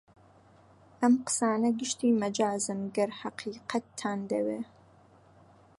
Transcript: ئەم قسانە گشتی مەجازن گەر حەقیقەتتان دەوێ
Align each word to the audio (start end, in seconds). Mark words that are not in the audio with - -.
ئەم 1.01 1.13
قسانە 1.25 1.69
گشتی 1.79 2.09
مەجازن 2.21 2.79
گەر 2.95 3.09
حەقیقەتتان 3.19 4.19
دەوێ 4.31 4.59